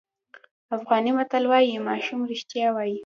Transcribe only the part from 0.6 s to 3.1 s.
افغاني متل وایي ماشوم رښتیا وایي.